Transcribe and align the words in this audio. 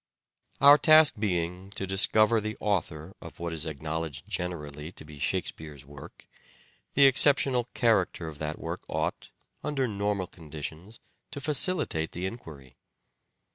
Our 0.59 0.79
task 0.79 1.13
being 1.19 1.69
to 1.75 1.85
discover 1.85 2.41
the 2.41 2.57
author 2.59 3.15
of 3.21 3.39
what 3.39 3.53
is" 3.53 3.61
Shake 3.65 3.75
acknowledged 3.75 4.27
generally 4.27 4.91
to 4.91 5.05
be 5.05 5.19
Shakespeare's 5.19 5.85
work, 5.85 6.25
the 6.95 7.05
exceptional 7.05 7.65
character 7.75 8.27
of 8.27 8.39
that 8.39 8.57
work 8.57 8.81
ought, 8.87 9.29
under 9.63 9.87
ment 9.87 9.99
normal 9.99 10.25
conditions, 10.25 10.99
to 11.29 11.39
facilitate 11.39 12.13
the 12.13 12.25
enquiry. 12.25 12.77